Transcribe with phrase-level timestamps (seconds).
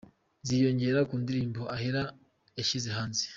[0.47, 2.01] ziyongera ku ndirimbo “Ahera”
[2.57, 3.23] yashyize hanze.